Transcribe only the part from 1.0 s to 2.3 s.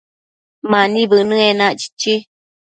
bënë enac, chichi